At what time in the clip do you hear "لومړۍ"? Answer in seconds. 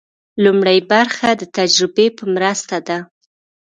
0.43-0.79